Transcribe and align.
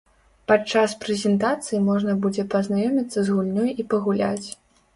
Падчас 0.51 0.95
прэзентацыі 1.03 1.83
можна 1.91 2.17
будзе 2.25 2.47
пазнаёміцца 2.55 3.19
з 3.31 3.39
гульнёй 3.39 3.69
і 3.79 3.89
пагуляць! 3.95 4.47